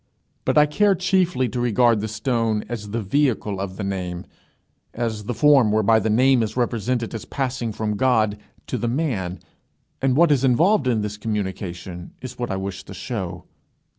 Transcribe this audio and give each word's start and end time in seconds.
But 0.45 0.57
I 0.57 0.65
care 0.65 0.95
chiefly 0.95 1.47
to 1.49 1.59
regard 1.59 1.99
the 1.99 2.07
stone 2.07 2.63
as 2.67 2.89
the 2.89 3.03
vehicle 3.03 3.59
of 3.59 3.77
the 3.77 3.83
name, 3.83 4.25
as 4.95 5.25
the 5.25 5.33
form 5.35 5.71
whereby 5.71 5.99
the 5.99 6.09
name 6.09 6.41
is 6.41 6.57
represented 6.57 7.13
as 7.13 7.23
passing 7.23 7.71
from 7.71 7.97
God 7.97 8.39
to 8.65 8.79
the 8.79 8.87
man, 8.87 9.39
and 10.01 10.15
what 10.17 10.31
is 10.31 10.43
involved 10.43 10.87
in 10.87 11.01
this 11.03 11.17
communication 11.17 12.15
is 12.19 12.39
what 12.39 12.49
I 12.49 12.55
wish 12.57 12.83
to 12.85 12.95
show. 12.95 13.43